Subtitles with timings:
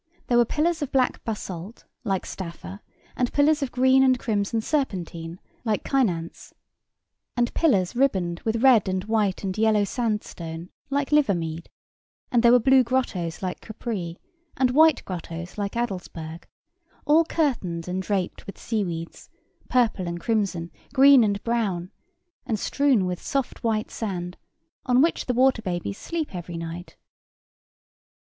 [0.25, 2.79] There were pillars of black basalt, like Staffa;
[3.15, 6.53] and pillars of green and crimson serpentine, like Kynance;
[7.37, 11.69] and pillars ribboned with red and white and yellow sandstone, like Livermead;
[12.31, 14.17] and there were blue grottoes like Capri,
[14.57, 16.47] and white grottoes like Adelsberg;
[17.05, 19.29] all curtained and draped with seaweeds,
[19.69, 21.91] purple and crimson, green and brown;
[22.47, 24.35] and strewn with soft white sand,
[24.83, 26.97] on which the water babies sleep every night.